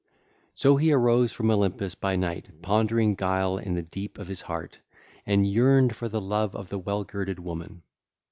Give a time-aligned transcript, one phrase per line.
[0.55, 4.79] So he arose from Olympus by night pondering guile in the deep of his heart,
[5.27, 7.83] and yearned for the love of the well girded woman.